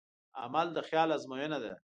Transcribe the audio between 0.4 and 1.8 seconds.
عمل د خیال ازموینه ده.